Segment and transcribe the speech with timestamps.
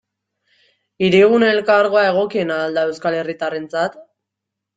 [1.07, 4.03] Hirigune Elkargoa egokiena al da euskal herritarrentzat?